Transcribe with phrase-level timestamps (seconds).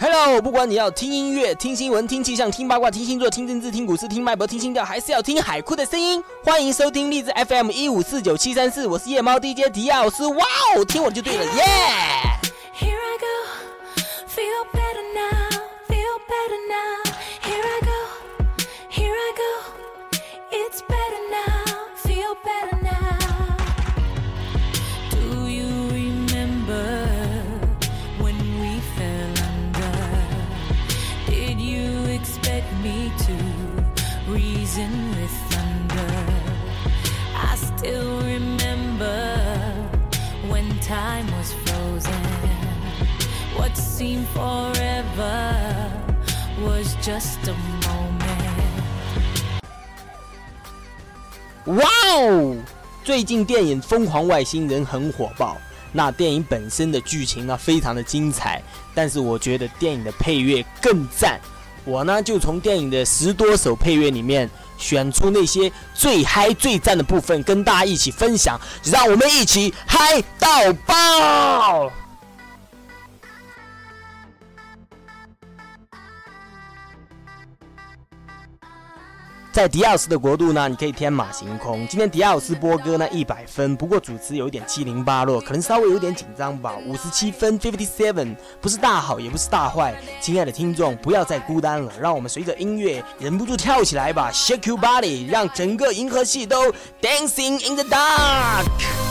[0.00, 6.22] Hello，不管你要听音乐、听新闻、听气象、听八卦、听星座、听政治、听股市、听脉搏、听心跳，还是要听海哭的声音？
[6.42, 10.44] 欢迎收听励志 FM 一五四九七三四，我是夜猫 DJ 迪奥斯，哇
[10.76, 11.62] 哦，听我就对了，耶、
[12.76, 17.11] here I go，feel better now，feel better now。
[33.18, 33.32] To
[34.30, 36.14] reason with thunder.
[37.34, 39.38] I still remember
[40.48, 42.22] when time was frozen.
[43.56, 45.54] What seemed forever
[46.60, 48.22] was just a moment.
[51.66, 52.56] 哇哦，
[53.04, 55.56] 最近电影疯狂外星人很火爆，
[55.92, 58.60] 那电影本身的剧情呢，非常的精彩，
[58.94, 61.40] 但是我觉得电影的配乐更赞。
[61.84, 72.01] 我呢就从电影的十多首配乐里面选出那些最嗨最赞的部分，跟大家一起分享，让我们一起嗨到爆！
[79.52, 81.86] 在迪奥斯的国度呢，你可以天马行空。
[81.86, 86.74] 今天迪奥斯波哥呢一百分，不过主持有一点七零八落，可能稍微有点紧张吧。
[86.86, 89.94] 五十七分，fifty seven，不是大好也不是大坏。
[90.22, 96.72] 亲爱的听众，不要再孤单了，让我们随着音乐忍不住跳起来吧，shake your body，让整个银河系都
[97.02, 99.01] dancing in the dark。